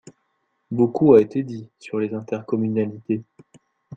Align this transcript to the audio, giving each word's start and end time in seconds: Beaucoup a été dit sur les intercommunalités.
Beaucoup 0.71 1.13
a 1.13 1.21
été 1.21 1.43
dit 1.43 1.69
sur 1.77 1.99
les 1.99 2.15
intercommunalités. 2.15 3.21